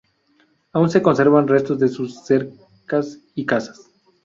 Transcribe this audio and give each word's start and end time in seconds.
Aún 0.73 0.89
se 0.89 1.03
conservan 1.03 1.47
restos 1.47 1.77
de 1.77 1.87
sus 1.87 2.25
cercas 2.25 3.19
y 3.35 3.45
casas. 3.45 3.91